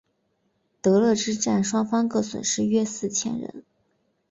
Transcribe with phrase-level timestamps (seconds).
[0.81, 3.63] 德勒之战双方各损失约四千人。